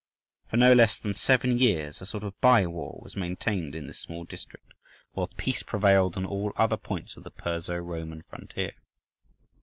For 0.49 0.57
no 0.57 0.73
less 0.73 0.97
than 0.97 1.13
seven 1.13 1.59
years 1.59 2.01
a 2.01 2.07
sort 2.07 2.23
of 2.23 2.33
by 2.41 2.65
war 2.65 2.99
was 3.03 3.15
maintained 3.15 3.75
in 3.75 3.85
this 3.85 3.99
small 3.99 4.23
district, 4.23 4.73
while 5.11 5.27
peace 5.27 5.61
prevailed 5.61 6.17
on 6.17 6.25
all 6.25 6.53
other 6.55 6.75
points 6.75 7.17
of 7.17 7.23
the 7.23 7.29
Perso 7.29 7.77
Roman 7.77 8.23
frontier. 8.23 8.71